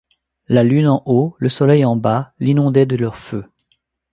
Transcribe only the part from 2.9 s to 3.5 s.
leurs feux.